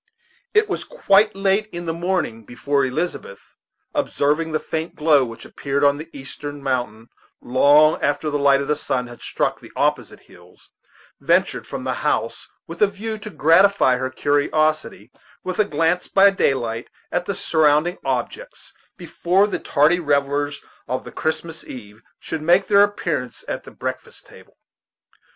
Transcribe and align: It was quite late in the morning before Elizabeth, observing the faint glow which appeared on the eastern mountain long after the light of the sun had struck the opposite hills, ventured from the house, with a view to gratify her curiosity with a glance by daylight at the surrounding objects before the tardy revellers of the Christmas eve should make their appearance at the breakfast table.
It 0.55 0.67
was 0.67 0.83
quite 0.83 1.35
late 1.35 1.67
in 1.67 1.85
the 1.85 1.93
morning 1.93 2.43
before 2.43 2.83
Elizabeth, 2.83 3.55
observing 3.93 4.51
the 4.51 4.59
faint 4.59 4.95
glow 4.95 5.23
which 5.23 5.45
appeared 5.45 5.83
on 5.83 5.99
the 5.99 6.09
eastern 6.11 6.63
mountain 6.63 7.09
long 7.39 8.01
after 8.01 8.31
the 8.31 8.39
light 8.39 8.61
of 8.61 8.67
the 8.67 8.75
sun 8.75 9.05
had 9.05 9.21
struck 9.21 9.59
the 9.59 9.71
opposite 9.75 10.21
hills, 10.21 10.71
ventured 11.19 11.67
from 11.67 11.83
the 11.83 11.93
house, 12.01 12.47
with 12.65 12.81
a 12.81 12.87
view 12.87 13.19
to 13.19 13.29
gratify 13.29 13.97
her 13.97 14.09
curiosity 14.09 15.11
with 15.43 15.59
a 15.59 15.65
glance 15.65 16.07
by 16.07 16.31
daylight 16.31 16.87
at 17.11 17.25
the 17.27 17.35
surrounding 17.35 17.99
objects 18.03 18.73
before 18.97 19.45
the 19.45 19.59
tardy 19.59 19.99
revellers 19.99 20.61
of 20.87 21.03
the 21.03 21.11
Christmas 21.11 21.63
eve 21.63 22.01
should 22.17 22.41
make 22.41 22.65
their 22.65 22.81
appearance 22.81 23.45
at 23.47 23.65
the 23.65 23.69
breakfast 23.71 24.25
table. 24.25 24.57